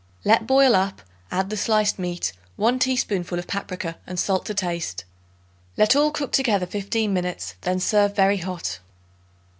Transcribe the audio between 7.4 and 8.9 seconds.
then serve very hot.